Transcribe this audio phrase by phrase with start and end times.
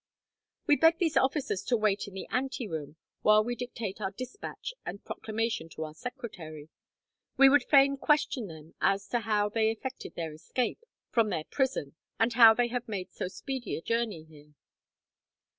[0.65, 5.05] "We beg these officers to wait in the anteroom, while we dictate our despatch and
[5.05, 6.69] proclamation to our secretary.
[7.37, 11.93] We would fain question them as to how they effected their escape from their prison,
[12.19, 14.55] and how they have made so speedy a journey here."